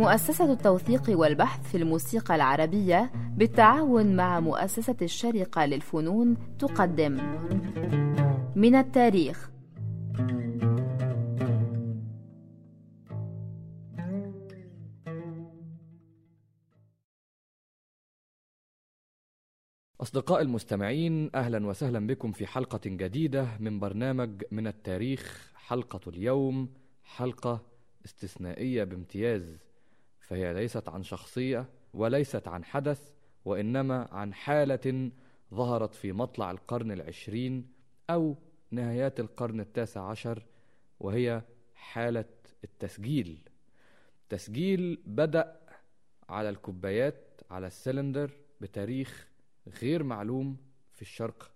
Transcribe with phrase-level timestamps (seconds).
[0.00, 7.16] مؤسسة التوثيق والبحث في الموسيقى العربية بالتعاون مع مؤسسة الشرقة للفنون تقدم.
[8.56, 9.50] من التاريخ.
[20.00, 26.68] أصدقاء المستمعين أهلا وسهلا بكم في حلقة جديدة من برنامج من التاريخ حلقة اليوم
[27.04, 27.62] حلقة
[28.04, 29.69] استثنائية بامتياز.
[30.30, 33.12] فهي ليست عن شخصية وليست عن حدث
[33.44, 35.10] وإنما عن حالة
[35.54, 37.72] ظهرت في مطلع القرن العشرين
[38.10, 38.36] أو
[38.70, 40.46] نهايات القرن التاسع عشر
[41.00, 41.42] وهي
[41.74, 42.24] حالة
[42.64, 43.48] التسجيل.
[44.28, 45.60] تسجيل بدأ
[46.28, 49.28] على الكوبايات على السلندر بتاريخ
[49.82, 50.56] غير معلوم
[50.92, 51.50] في الشرق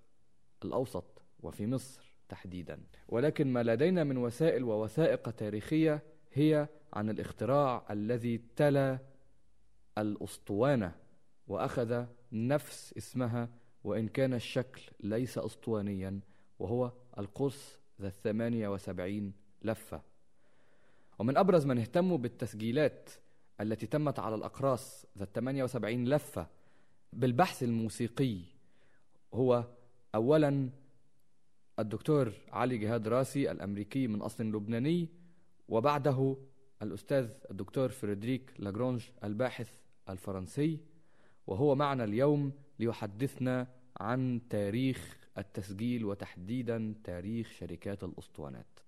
[0.65, 2.81] الأوسط وفي مصر تحديدا.
[3.09, 8.99] ولكن ما لدينا من وسائل ووثائق تاريخية هي عن الاختراع الذي تلا
[9.99, 10.95] الأسطوانة
[11.49, 13.49] وأخذ نفس اسمها
[13.85, 16.21] وإن كان الشكل ليس أسطوانيا
[16.59, 20.03] وهو القرص ذا الثمانية وسبعين لفة.
[21.19, 23.11] ومن أبرز من اهتموا بالتسجيلات
[23.61, 26.47] التي تمت على الأقراص ذا الثمانية وسبعين لفة
[27.13, 28.41] بالبحث الموسيقي
[29.35, 29.65] هو
[30.15, 30.71] أولا
[31.79, 35.09] الدكتور علي جهاد راسي الأمريكي من أصل لبناني
[35.69, 36.37] وبعده
[36.83, 39.71] الأستاذ الدكتور فريدريك لاجرونج الباحث
[40.09, 40.81] الفرنسي
[41.47, 43.67] وهو معنا اليوم ليحدثنا
[44.01, 48.81] عن تاريخ التسجيل وتحديدا تاريخ شركات الأسطوانات.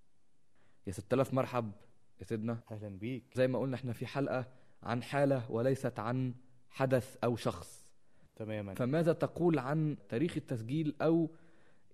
[0.87, 1.71] يا ست آلاف مرحب
[2.19, 2.59] يا سيدنا.
[2.71, 3.23] أهلا بيك.
[3.35, 4.47] زي ما قلنا إحنا في حلقة
[4.83, 6.33] عن حالة وليست عن
[6.69, 7.91] حدث أو شخص.
[8.35, 8.73] تماما.
[8.73, 11.29] فماذا تقول عن تاريخ التسجيل؟ أو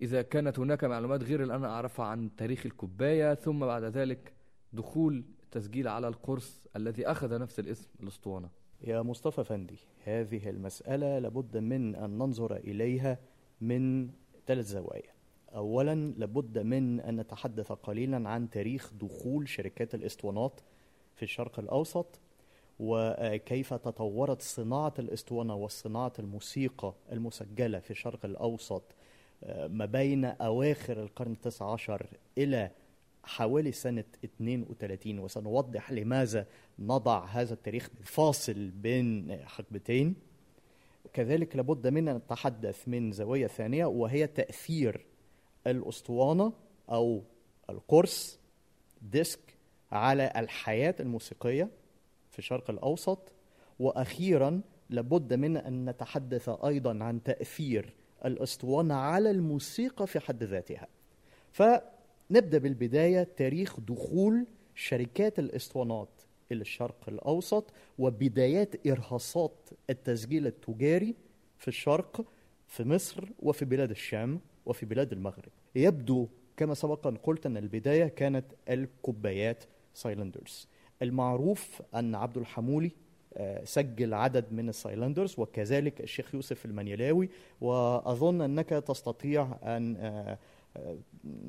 [0.02, 4.34] إذا كانت هناك معلومات غير اللي أنا أعرفها عن تاريخ الكوباية ثم بعد ذلك
[4.74, 5.24] دخول
[5.56, 8.50] التسجيل على القرص الذي أخذ نفس الاسم الأسطوانة.
[8.82, 13.18] يا مصطفى فندي هذه المسألة لابد من أن ننظر إليها
[13.62, 14.10] من
[14.48, 15.14] ثلاث زوايا.
[15.56, 20.62] أولا لابد من أن نتحدث قليلا عن تاريخ دخول شركات الإسطوانات
[21.16, 22.20] في الشرق الأوسط
[22.80, 28.84] وكيف تطورت صناعة الإسطوانة وصناعة الموسيقى المسجلة في الشرق الأوسط
[29.44, 32.08] آه، ما بين أواخر القرن التاسع عشر
[32.38, 32.72] إلى
[33.24, 36.48] حوالي سنة 32 وسنوضح لماذا
[36.80, 40.16] نضع هذا التاريخ فاصل بين حقبتين.
[41.14, 45.06] كذلك لابد من أن نتحدث من زاوية ثانية وهي تأثير
[45.68, 46.54] الأسطوانة
[46.90, 47.24] أو
[47.70, 48.40] القرص
[49.02, 49.40] ديسك
[49.92, 51.70] على الحياة الموسيقية
[52.32, 53.32] في الشرق الأوسط.
[53.80, 57.94] وأخيرا لابد من أن نتحدث أيضا عن تأثير
[58.26, 60.88] الأسطوانة على الموسيقى في حد ذاتها.
[62.34, 64.46] فنبدأ بالبداية تاريخ دخول
[64.76, 66.10] شركات الأسطوانات
[66.52, 71.16] إلى الشرق الأوسط وبدايات إرهاصات التسجيل التجاري
[71.58, 72.26] في الشرق
[72.68, 75.52] في مصر وفي بلاد الشام وفي بلاد المغرب.
[75.76, 76.28] يبدو
[76.58, 79.64] كما سبق أن قلت أن البداية كانت الكوبايات
[79.94, 80.68] cylinders
[81.02, 82.92] المعروف أن عبد الحمولي
[83.34, 87.30] آه، سجل عدد من ال cylinders وكذلك الشيخ يوسف المنيلاوي
[87.62, 90.38] وأظن أنك تستطيع أن
[90.78, 90.98] آه، آه،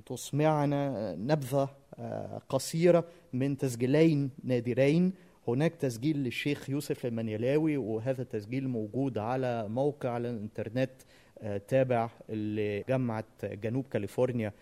[0.06, 1.68] تسمعنا نبذة
[1.98, 5.12] آه، قصيرة من تسجيلين نادرين.
[5.48, 10.90] هناك تسجيل للشيخ يوسف المنيلاوي وهذا التسجيل موجود على موقع على الإنترنت
[11.38, 14.52] آه، تابع لجامعة جنوب كاليفورنيا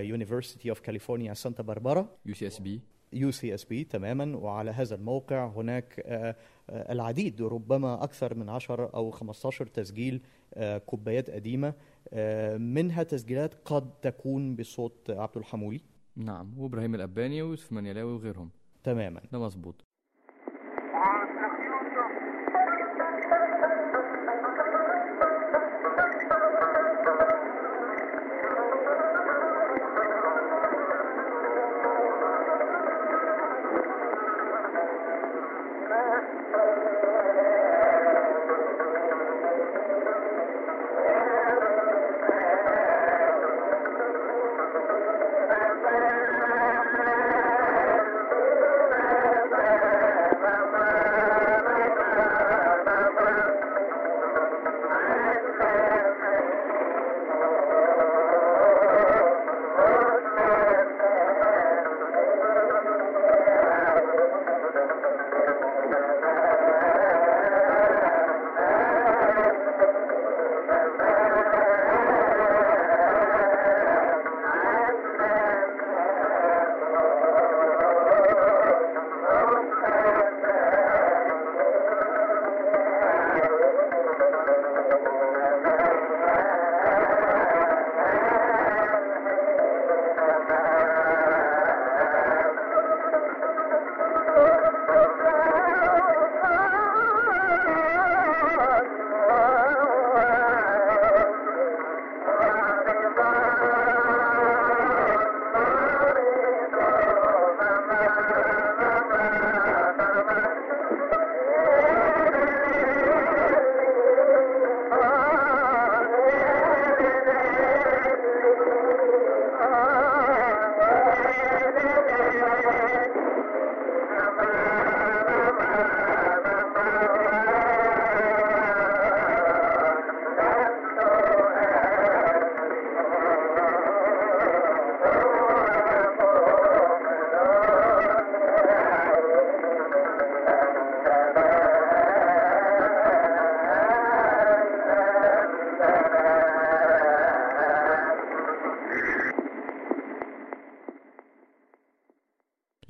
[0.00, 2.08] يونيفرسيتي اوف كاليفورنيا سانتا باربارا.
[2.26, 2.80] يو سي إس بي.
[3.12, 6.36] يو سي اس بي تماما وعلى هذا الموقع هناك آه،
[6.70, 10.20] آه، العديد ربما أكثر من 10 أو 15 تسجيل
[10.54, 11.74] آه، كوبايات قديمة
[12.12, 15.80] آه، منها تسجيلات قد تكون بصوت عبد الحمولي.
[16.16, 18.50] نعم وإبراهيم الأباني ويوسف منيلاوي وغيرهم.
[18.84, 19.20] تماما.
[19.32, 19.85] ده مظبوط.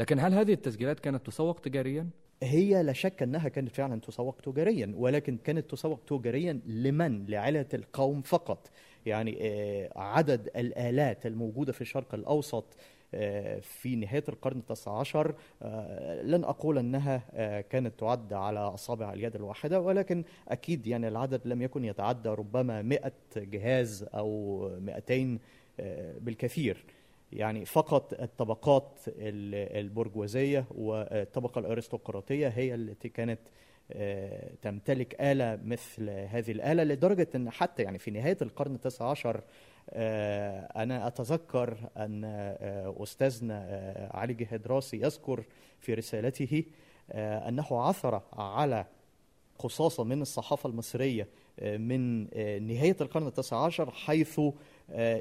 [0.06, 2.08] لكن هل هذه التسجيلات كانت تسوق تجاريا؟
[2.43, 8.23] هي لا شك أنها كانت فعلا تسوق تجاريا ولكن كانت تسوق تجاريا لمن؟ لعلة القوم
[8.23, 8.70] فقط.
[9.06, 12.76] يعني آه، عدد الآلات الموجودة في الشرق الأوسط
[13.14, 17.23] آه، في نهاية القرن التاسع عشر آه، لن أقول أنها
[17.61, 23.12] كانت تعد على أصابع اليد الواحدة ولكن أكيد يعني العدد لم يكن يتعدى ربما مئة
[23.37, 25.38] جهاز أو 200
[25.81, 26.85] آه، بالكثير.
[27.37, 33.41] يعني فقط الطبقات ال- البرجوازية والطبقة الأرستقراطية هي التي كانت
[33.93, 39.41] آه، تمتلك آلة مثل هذه الآلة لدرجة أن حتى يعني في نهاية القرن التاسع عشر
[39.91, 45.44] آه، أنا أتذكر أن آه، أستاذنا علي جهاد راسي يذكر
[45.81, 46.65] في رسالته
[47.15, 48.87] أنه عثر على
[49.59, 51.29] قصاصة من الصحافة المصرية
[51.62, 52.23] من
[52.67, 54.41] نهاية القرن التاسع عشر حيث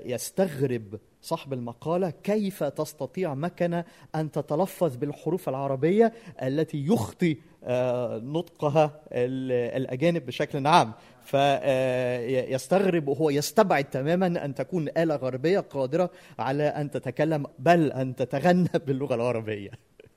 [0.05, 3.85] يستغرب صاحب المقالة كيف تستطيع مكنة
[4.15, 6.13] أن تتلفظ بالحروف العربية
[6.43, 10.93] التي يخطي آه، نطقها ال- الأجانب بشكل عام؟
[11.23, 18.69] فيستغرب وهو يستبعد تماما أن تكون آلة غربية قادرة على أن تتكلم بل أن تتغنى
[18.87, 19.71] باللغة العربية.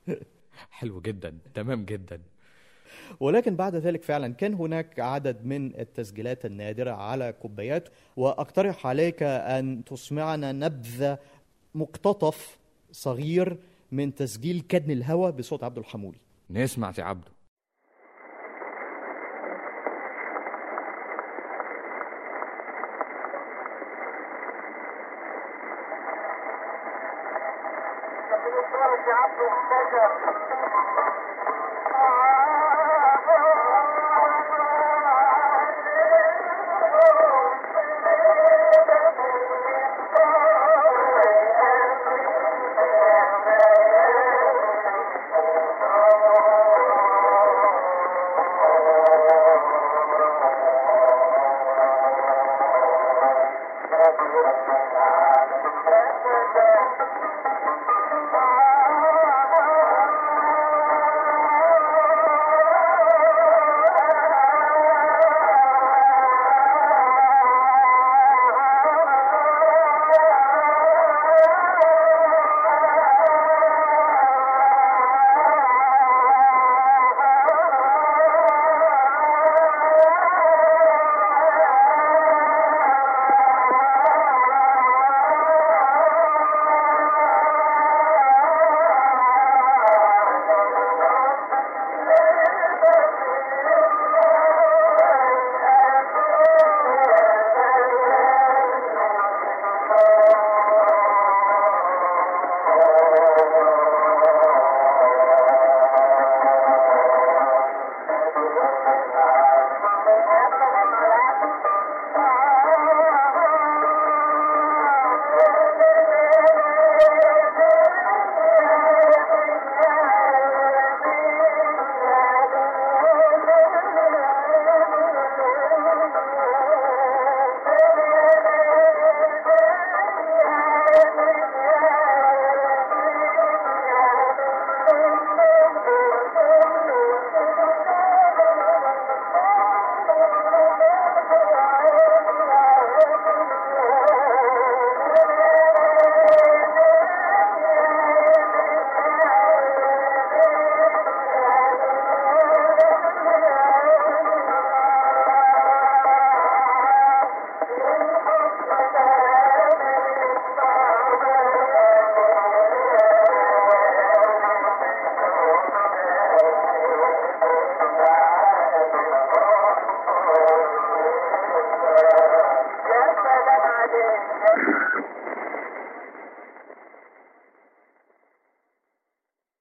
[0.70, 2.20] حلو جدا تمام جدا.
[3.20, 9.84] ولكن بعد ذلك فعلا كان هناك عدد من التسجيلات النادرة على كوبايات وأقترح عليك أن
[9.84, 11.18] تسمعنا نبذة
[11.74, 12.58] مقتطف
[12.92, 13.58] صغير
[13.92, 16.18] من تسجيل كدن الهوى بصوت عبد الحمولي.
[16.50, 17.37] نسمع يا عبده.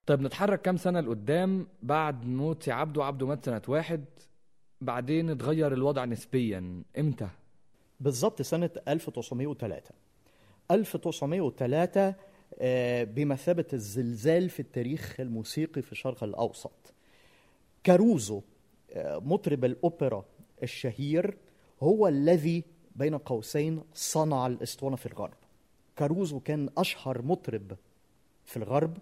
[0.07, 4.05] طيب نتحرك كام سنة لقدام بعد موت عبده؟ عبده مات سنة واحد
[4.81, 6.83] بعدين اتغير الوضع نسبيا.
[6.99, 7.29] إمتى؟
[7.99, 9.91] بالضبط سنة 1903
[10.71, 12.15] 1903
[12.59, 16.93] آه، بمثابة الزلزال في التاريخ الموسيقي في الشرق الأوسط.
[17.83, 18.41] كاروزو
[18.91, 20.25] آه، مطرب الأوبرا
[20.63, 21.37] الشهير
[21.83, 22.63] هو الذي
[22.95, 25.37] بين قوسين صنع الأسطوانة في الغرب.
[25.95, 27.77] كاروزو كان أشهر مطرب
[28.45, 28.97] في الغرب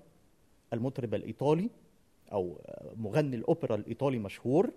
[0.76, 1.70] المطرب الإيطالي
[2.32, 4.72] أو آه، مغني الأوبرا الإيطالي مشهور.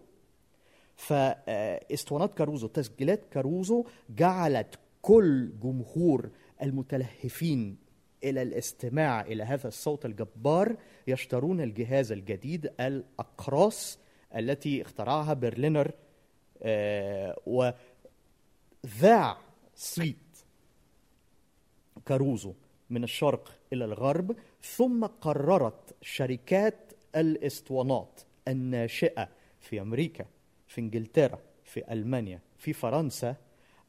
[0.96, 6.30] فاسطوانات كاروزو تسجيلات كاروزو جعلت كل جمهور
[6.62, 7.76] المتلهفين
[8.24, 10.76] إلى الاستماع إلى هذا الصوت الجبار
[11.06, 13.98] يشترون الجهاز الجديد الأقراص
[14.36, 15.92] التي اخترعها برلينر
[16.62, 17.36] آه،
[18.84, 19.38] وذاع
[19.74, 20.16] صيت
[22.06, 22.54] كاروزو.
[22.90, 29.28] من الشرق إلى الغرب ثم قررت شركات الاسطوانات الناشئة
[29.60, 30.24] في أمريكا
[30.66, 33.36] في إنجلترا في ألمانيا في فرنسا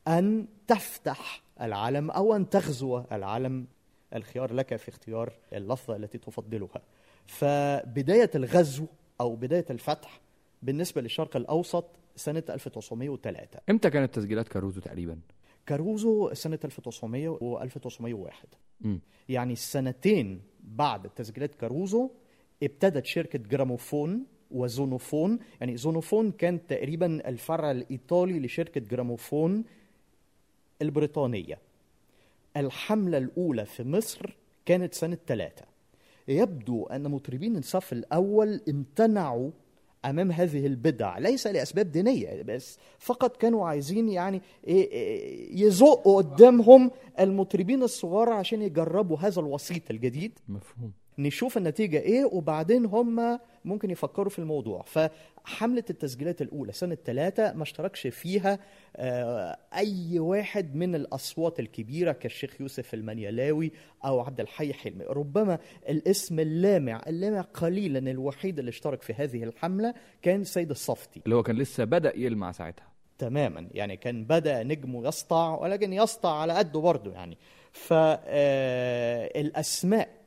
[0.08, 3.68] أن تفتح العالم أو أن تغزو العالم.
[4.15, 6.82] الخيار لك في اختيار اللفظة التي تفضلها.
[7.27, 8.86] فبداية الغزو
[9.22, 10.22] أو بداية الفتح
[10.62, 15.20] بالنسبة للشرق الأوسط سنة 1903 إمتى كانت تسجيلات كاروزو تقريبا؟
[15.65, 18.48] كاروزو سنة 1900 و 1901
[19.29, 22.09] يعني سنتين بعد تسجيلات كاروزو
[22.63, 25.39] ابتدت شركة جراموفون وزونوفون.
[25.59, 29.63] يعني زونوفون كان تقريبا الفرع الإيطالي لشركة جراموفون
[30.81, 31.57] البريطانية.
[32.57, 35.65] الحملة الأولى في مصر كانت سنة ثلاثة
[36.27, 39.51] يبدو أن مطربين الصف الأول امتنعوا
[40.06, 46.91] أمام هذه البدع ليس لأسباب دينية بس فقط كانوا عايزين يعني إيه إيه يزقوا قدامهم
[47.20, 50.39] المطربين الصغار عشان يجربوا هذا الوسيط الجديد.
[50.48, 50.91] مفهوم.
[51.19, 54.81] نشوف النتيجة إيه وبعدين هم ممكن يفكروا في الموضوع.
[54.81, 58.59] فحملة التسجيلات الأولى سنة ثلاثة ما اشتركش فيها
[58.95, 63.71] آه، أي واحد من الأصوات الكبيرة كالشيخ يوسف المنيلاوي
[64.05, 65.05] أو عبد الحي حلمي.
[65.05, 65.59] ربما
[65.89, 71.21] الاسم اللامع اللامع قليلا الوحيد اللي اشترك في هذه الحملة كان سيد الصفتي.
[71.25, 72.89] اللي هو كان لسه بدأ يلمع ساعتها.
[73.17, 77.38] تماما يعني كان بدأ نجمه يسطع ولكن يسطع على قده برضه يعني.
[77.71, 80.18] فالاسماء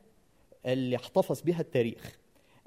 [0.65, 2.17] اللي احتفظ بها التاريخ.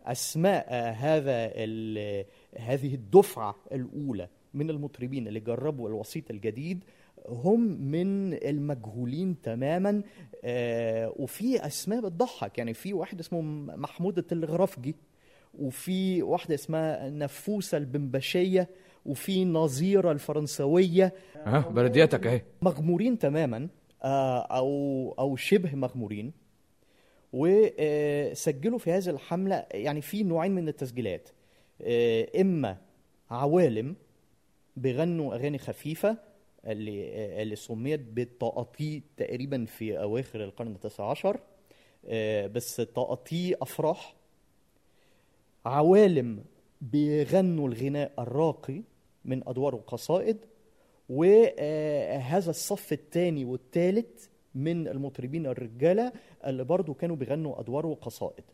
[0.05, 2.25] أسماء آه، هذا ال-
[2.59, 6.85] هذه الدفعة الأولى من المطربين اللي جربوا الوسيط الجديد
[7.29, 7.61] هم
[7.91, 10.03] من المجهولين تماما
[10.45, 12.59] آه، وفي أسماء بتضحك.
[12.59, 13.41] يعني في واحد اسمه
[13.77, 14.95] محمود التلغرافجي
[15.59, 18.69] وفي واحدة اسمها نفوسة البنبشية
[19.07, 21.13] وفي نظيرة الفرنسوية.
[21.45, 22.43] ها بلدياتك أهي.
[22.63, 23.69] مغمورين تماما
[24.05, 26.33] آه، أو أو شبه مغمورين.
[27.37, 31.29] وسجلوا في هذه الحملة يعني في نوعين من التسجيلات.
[31.83, 32.77] آه، إما
[33.31, 33.97] عوالم
[34.77, 36.19] بيغنوا أغاني خفيفة
[36.67, 41.41] اللي آه، اللي سميت بالطاقطي تقريبا في أواخر القرن التاسع عشر
[42.07, 44.17] آه، بس طاقطي أفراح.
[45.67, 46.45] عوالم
[46.81, 48.83] بيغنوا الغناء الراقي
[49.25, 50.37] من أدوار وقصائد
[51.09, 54.27] وهذا الصف الثاني والثالث
[54.57, 56.13] من المطربين الرجالة
[56.47, 58.45] اللي برضو كانوا بيغنوا أدوار وقصائد.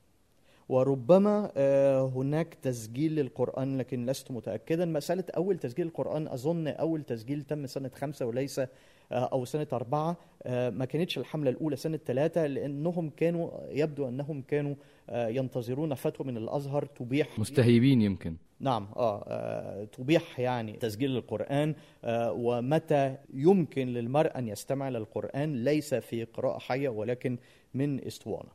[0.69, 4.85] وربما آه، هناك تسجيل للقرآن لكن لست متأكدا.
[4.85, 8.67] مسألة أول تسجيل القرآن أظن أول تسجيل تم سنة خمسة وليس آه،
[9.13, 10.17] أو سنة أربعة.
[10.43, 14.75] آه، ما كانتش الحملة الأولى سنة ثلاثة لأنهم كانوا يبدو أنهم كانوا
[15.13, 17.39] ينتظرون فتوى من الأزهر تبيح.
[17.39, 18.37] مستهيبين يمكن.
[18.63, 25.95] نعم آه, آه تبيح يعني تسجيل القرآن آه ومتى يمكن للمرء أن يستمع للقرآن ليس
[25.95, 27.39] في قراءة حية ولكن
[27.75, 28.49] من أسطوانة.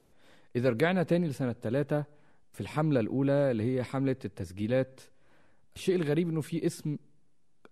[0.56, 2.06] إذا رجعنا تاني لسنة ثلاثة
[2.54, 5.02] في الحملة الأولى اللي هي حملة التسجيلات
[5.76, 6.98] الشيء الغريب إنه في اسم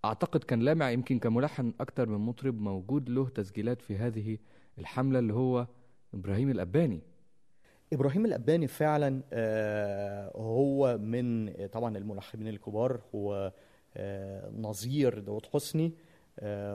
[0.04, 4.38] أعتقد كان لامع يمكن كملحن أكتر من مطرب موجود له تسجيلات في هذه
[4.78, 5.66] الحملة اللي هو
[6.14, 7.00] إبراهيم الأباني.
[7.92, 13.52] إبراهيم الأباني فعلا آه هو من طبعا الملحنين الكبار هو
[13.96, 15.92] آه نظير داود حسني.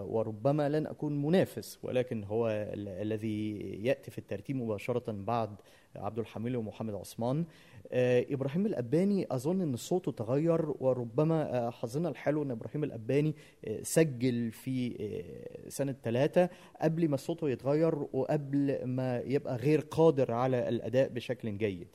[0.07, 5.49] وربما لن أكون منافس ولكن هو ال- الذي يأتي في الترتيب مباشرة بعد
[5.95, 7.45] عبد الحميد ومحمد عثمان.
[7.91, 13.81] آه إبراهيم الأباني أظن أن صوته تغير وربما آه حظنا الحلو أن إبراهيم الأباني آه
[13.81, 16.49] سجل في آه سنة ثلاثة
[16.81, 21.87] قبل ما صوته يتغير وقبل ما يبقى غير قادر على الأداء بشكل جيد.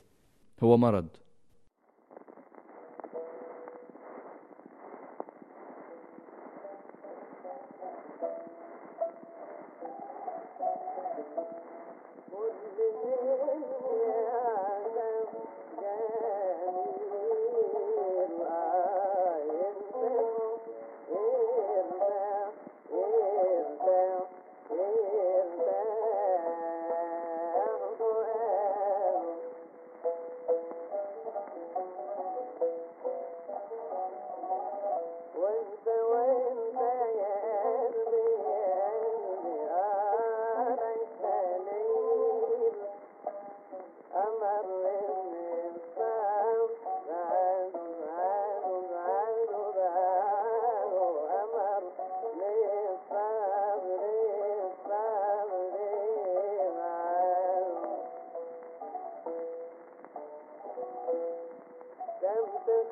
[0.63, 1.09] هو مرض.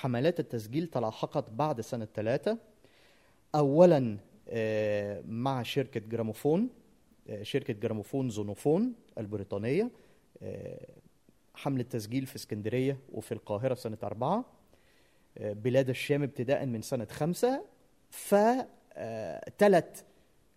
[0.00, 2.58] حملات التسجيل تلاحقت بعد سنة ثلاثة.
[3.54, 6.68] أولا آه، مع شركة جراموفون
[7.28, 9.90] آه، شركة جراموفون زونوفون البريطانية
[10.42, 10.86] آه،
[11.54, 14.44] حملة تسجيل في اسكندرية وفي القاهرة سنة أربعة.
[15.40, 17.64] بلاد الشام ابتداء من سنة خمسة.
[18.10, 20.04] فتلت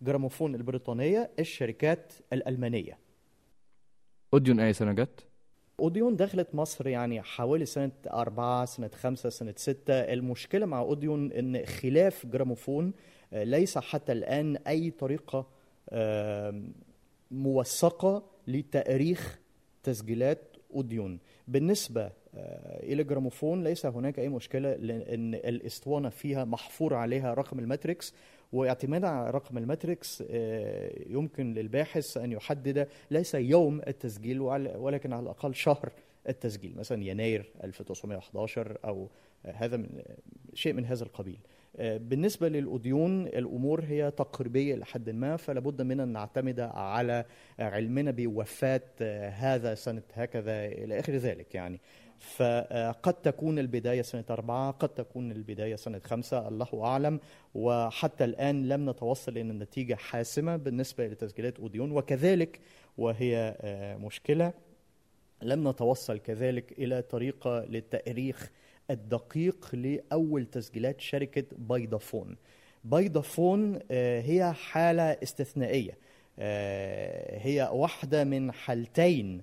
[0.02, 2.98] جراموفون البريطانية الشركات الألمانية.
[4.34, 5.26] أوديون أي سنة جت؟
[5.80, 9.94] أوديون دخلت مصر يعني حوالي سنة أربعة سنة خمسة سنة ستة.
[9.94, 12.92] المشكلة مع أوديون إن خلاف جراموفون
[13.32, 15.46] آه، ليس حتى الآن أي طريقة
[17.30, 19.40] موثقة لتأريخ
[19.82, 21.18] تسجيلات أوديون.
[21.48, 22.02] بالنسبة
[22.34, 28.14] آه، إلى جراموفون ليس هناك أي مشكلة لأن الإسطوانة فيها محفور عليها رقم ال matrix.
[28.54, 35.22] واعتمادا على رقم ال matrix آه، يمكن للباحث أن يحدد ليس يوم التسجيل ولكن على
[35.22, 35.92] الأقل شهر
[36.28, 39.08] التسجيل مثلا يناير 1911 أو
[39.44, 40.02] هذا من
[40.54, 41.38] شيء من هذا القبيل.
[41.76, 47.24] آه، بالنسبة للأديون الأمور هي تقريبية لحد ما فلا بد من أن نعتمد على
[47.58, 51.80] علمنا بوفاة آه، هذا سنة هكذا إلى آخر ذلك يعني.
[52.20, 57.20] فقد تكون البداية سنة أربعة قد تكون البداية سنة خمسة الله أعلم.
[57.54, 62.60] وحتى الآن لم نتوصل إلى نتيجة حاسمة بالنسبة لتسجيلات أوديون وكذلك
[62.98, 64.52] وهي آه، مشكلة
[65.42, 68.50] لم نتوصل كذلك إلى طريقة للتأريخ
[68.90, 72.36] الدقيق لأول تسجيلات شركة بايدافون
[72.84, 75.98] بايدافون آه، هي حالة استثنائية
[76.38, 79.42] آه، هي واحدة من حالتين.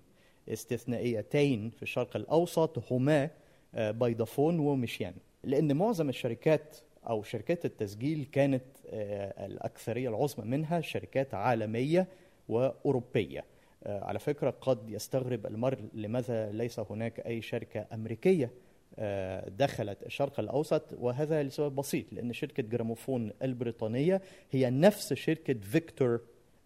[0.52, 3.30] استثنائيتين في الشرق الأوسط هما
[3.76, 6.78] آه، بايدافون ومشيان لأن معظم الشركات
[7.10, 12.08] أو شركات التسجيل كانت آه، الأكثرية العظمى منها شركات عالمية
[12.50, 13.46] وأوروبية.
[13.84, 18.52] آه، على فكرة قد يستغرب المرء لماذا ليس هناك أي شركة أمريكية
[19.00, 26.22] آه، دخلت الشرق الأوسط وهذا لسبب بسيط لأن شركة جراموفون البريطانية هي نفس شركة فيكتور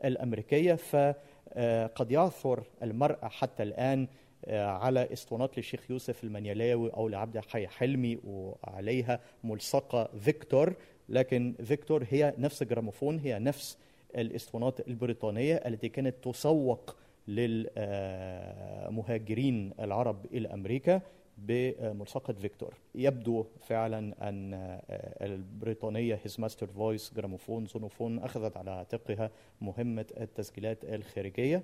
[0.05, 0.75] الأمريكية
[1.51, 4.07] فقد يعثر المرء حتى الآن
[4.45, 10.73] آه، على أسطوانات للشيخ يوسف المنيلاوي أو لعبد الحي حلمي وعليها ملصقة فيكتور.
[11.09, 13.77] لكن فيكتور هي نفس جراموفون هي نفس
[14.15, 16.95] الأسطوانات البريطانية التي كانت تسوق
[17.27, 17.73] للمهاجرين
[19.79, 21.01] العرب إلى أمريكا.
[21.37, 22.73] بملصقة فيكتور.
[22.95, 24.53] يبدو فعلا أن
[25.21, 31.63] البريطانية His Master's Voice جراموفون زونوفون أخذت على عاتقها مهمة التسجيلات الخارجية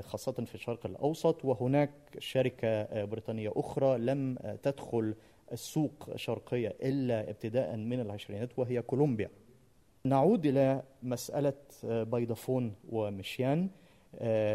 [0.00, 5.14] خاصة في الشرق الأوسط وهناك شركة بريطانية أخرى لم تدخل
[5.52, 9.30] السوق الشرقية إلا ابتداء من العشرينات وهي كولومبيا.
[10.04, 13.68] نعود إلى مسألة بيضافون ومشيان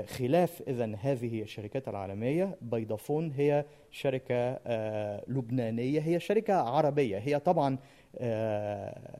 [0.05, 2.57] خلاف إذن هذه الشركات العالمية.
[2.61, 7.17] بيضافون هي شركة آه، لبنانية هي شركة عربية.
[7.17, 7.77] هي طبعا
[8.17, 9.19] آه،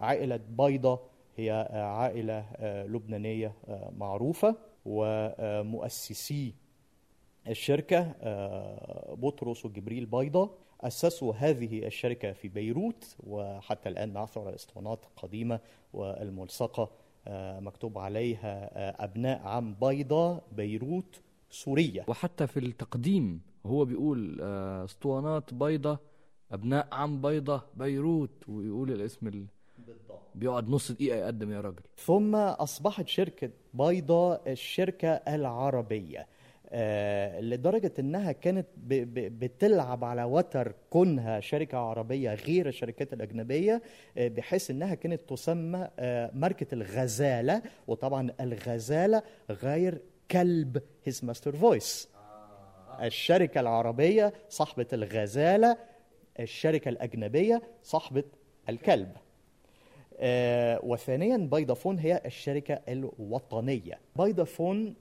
[0.00, 1.00] عائلة بيضة
[1.36, 4.56] هي آه، عائلة آه، لبنانية آه، معروفة.
[4.86, 6.54] ومؤسسي
[7.48, 10.50] الشركة آه، بطرس وجبريل بيضة.
[10.80, 15.60] أسسوا هذه الشركة في بيروت وحتى الآن نعثر على اسطوانات قديمة
[15.92, 16.82] والملصقة.
[16.82, 16.88] آه،
[17.60, 25.54] مكتوب عليها آه، أبناء عم بيضة بيروت سوريا وحتى في التقديم هو بيقول آه، أسطوانات
[25.54, 25.98] بيضة
[26.52, 29.46] أبناء عم بيضة بيروت ويقول الاسم ال...
[30.34, 31.82] بيقعد نص دقيقة يقدم يا راجل.
[31.96, 36.20] ثم أصبحت شركة بيضة الشركة العربية.
[36.20, 36.26] آه،
[37.40, 43.82] لدرجة أنها كانت بتلعب على وتر كونها شركة عربية غير الشركات الأجنبية
[44.18, 47.62] آه، بحيث أنها كانت تسمى آه، ماركة الغزالة.
[47.86, 50.00] وطبعا الغزالة غير
[50.30, 52.08] كلب His Master's Voice
[53.02, 55.76] الشركة العربية صاحبة الغزالة
[56.40, 58.24] الشركة الأجنبية صاحبة
[58.68, 59.12] الكلب.
[60.18, 63.98] آه، وثانيا بيضافون هي الشركة الوطنية.
[64.16, 64.94] بيضافون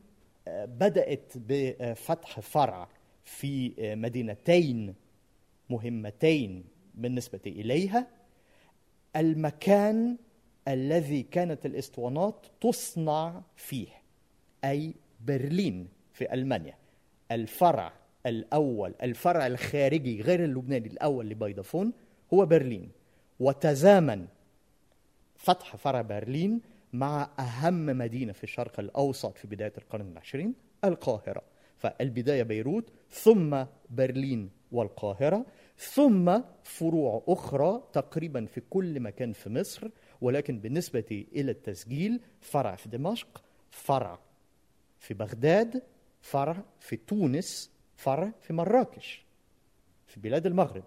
[0.48, 2.88] بدأت بفتح فرع
[3.24, 4.96] في مدينتين
[5.70, 6.64] مهمتين
[6.96, 8.08] بالنسبة إليها.
[9.16, 10.18] المكان
[10.68, 13.88] الذي كانت الإسطوانات تصنع فيه
[14.66, 14.94] أي
[15.26, 16.76] برلين في ألمانيا.
[17.32, 17.94] الفرع
[18.26, 21.94] الأول الفرع الخارجي غير اللبناني الأول لبيضافون
[22.34, 22.92] هو برلين.
[23.40, 24.28] وتزامن
[25.36, 26.62] فتح فرع برلين
[26.94, 30.54] مع أهم مدينة في الشرق الأوسط في بداية القرن العشرين
[30.84, 31.42] القاهرة.
[31.78, 35.46] فالبداية بيروت ثم برلين والقاهرة
[35.78, 39.88] ثم فروع أخرى تقريبا في كل مكان في مصر
[40.22, 44.20] ولكن بالنسبة إلى التسجيل فرع في دمشق فرع
[45.00, 45.84] في بغداد
[46.22, 49.26] فرع في تونس فرع في مراكش
[50.08, 50.84] في بلاد المغرب.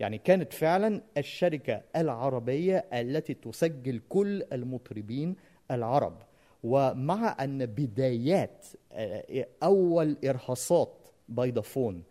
[0.00, 5.36] يعني كانت فعلا الشركة العربية التي تسجل كل المطربين
[5.70, 6.16] العرب.
[6.64, 12.02] ومع أن بدايات آه، أول إرهاصات بيضافون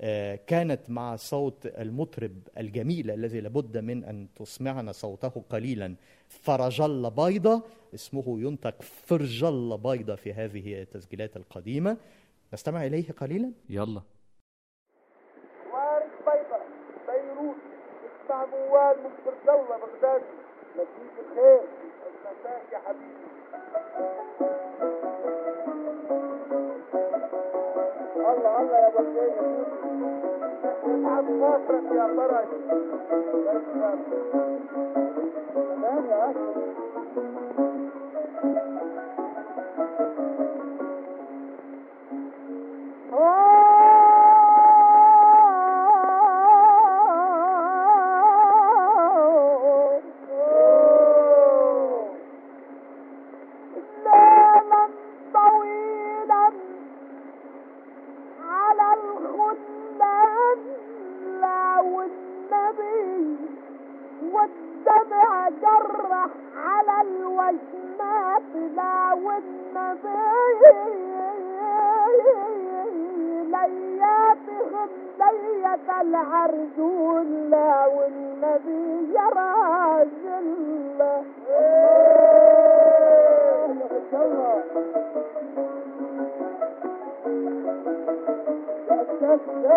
[0.00, 5.94] آه، كانت مع صوت المطرب الجميل الذي لابد من أن تسمعنا صوته قليلا
[6.28, 7.62] فرجل بيضة
[7.94, 11.96] اسمه ينطق فرجل بيضة في هذه التسجيلات القديمة.
[12.54, 14.02] نستمع إليه قليلا؟ يلا
[15.72, 16.58] وارد بيضة
[17.08, 17.56] بيروت
[18.72, 20.24] موال من فرجلة بغدادي
[20.76, 21.60] مسيك الخير.
[22.24, 23.26] مساك يا حبيبي.
[28.16, 29.32] الله الله يا بكير
[30.86, 32.48] اسعد خاطرك يا فرج.
[35.54, 36.61] تمام يا أخي.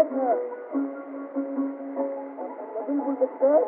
[0.09, 0.37] دماغ
[2.87, 3.65] بنقول بالذات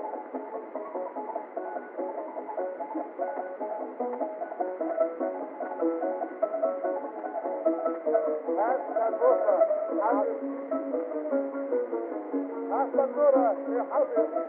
[12.71, 14.46] حسن نورة يا حبيبي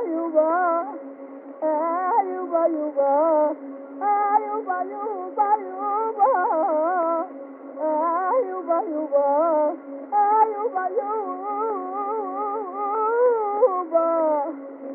[0.00, 0.48] Ayuba,
[1.60, 3.10] Ayuba, Ayuba,
[4.00, 6.30] Ayuba, Ayuba, Ayuba,
[8.40, 9.26] Ayuba, Ayuba,
[10.30, 10.84] Ayuba,
[13.50, 14.06] Ayuba,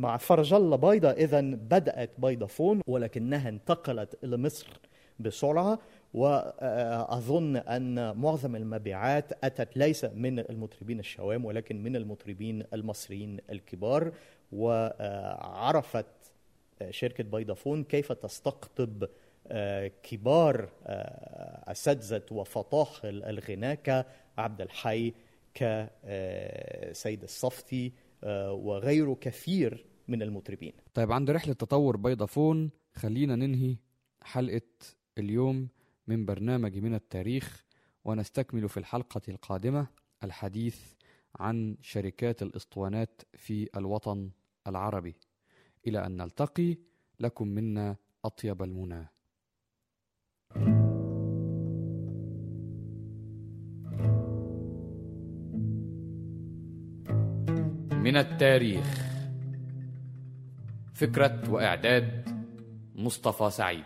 [0.00, 1.10] مع فرج الله بيضة.
[1.10, 4.66] إذا بدأت بيضافون ولكنها انتقلت إلى مصر
[5.20, 5.78] بسرعة.
[6.14, 14.12] وأظن أن معظم المبيعات أتت ليس من المطربين الشوام ولكن من المطربين المصريين الكبار.
[14.52, 16.06] وعرفت
[16.90, 19.08] شركة بيضافون كيف تستقطب
[19.46, 25.14] آه، كبار آه، أساتذة وفطاحل الغناء كعبد الحي
[25.54, 27.92] كسيد الصفتي
[28.24, 30.72] آه، وغيره كثير من المطربين.
[30.94, 33.76] طيب عند رحلة تطور بيضافون خلينا ننهي
[34.22, 34.70] حلقة
[35.18, 35.68] اليوم
[36.06, 37.64] من برنامج من التاريخ
[38.04, 39.86] ونستكمل في الحلقة القادمة
[40.24, 40.80] الحديث
[41.36, 44.30] عن شركات الإسطوانات في الوطن
[44.66, 45.14] العربي.
[45.86, 46.76] إلى أن نلتقي
[47.20, 49.08] لكم منا أطيب المنى.
[58.04, 59.09] من التاريخ.
[61.00, 62.28] فكرة وإعداد
[62.94, 63.84] مصطفى سعيد.